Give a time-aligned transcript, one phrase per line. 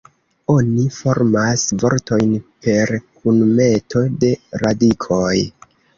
[0.51, 2.33] Oni formas vortojn
[2.67, 4.33] per kunmeto de
[4.65, 5.35] radikoj.